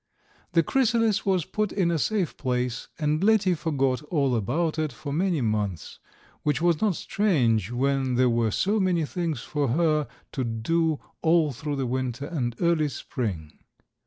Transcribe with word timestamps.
The 0.53 0.63
chrysalis 0.63 1.27
was 1.27 1.45
put 1.45 1.71
in 1.71 1.91
a 1.91 1.99
safe 1.99 2.35
place 2.35 2.87
and 2.97 3.23
Letty 3.23 3.53
forgot 3.53 4.01
all 4.05 4.35
about 4.35 4.79
it 4.79 4.91
for 4.91 5.13
many 5.13 5.41
months, 5.41 5.99
which 6.41 6.59
was 6.59 6.81
not 6.81 6.95
strange 6.95 7.69
when 7.69 8.15
there 8.15 8.27
were 8.27 8.49
so 8.49 8.79
many 8.79 9.05
things 9.05 9.43
for 9.43 9.67
her 9.67 10.07
to 10.31 10.43
do 10.43 10.99
all 11.21 11.51
through 11.51 11.75
the 11.75 11.85
winter 11.85 12.25
and 12.25 12.55
early 12.59 12.89
spring. 12.89 13.59